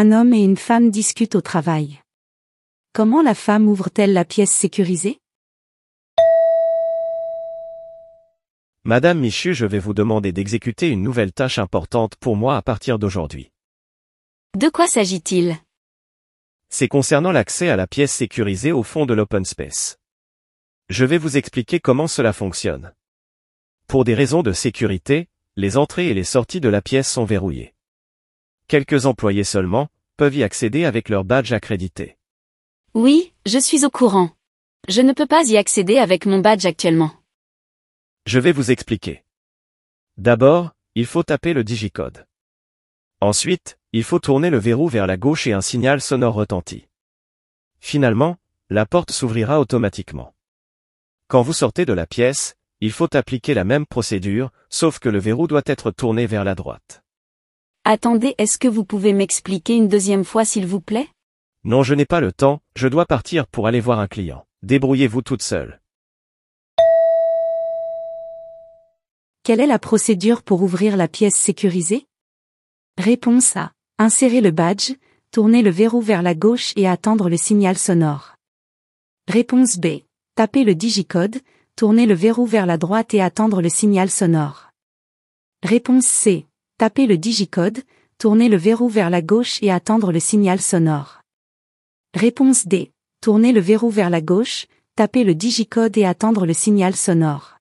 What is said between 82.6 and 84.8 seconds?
la droite et attendre le signal sonore.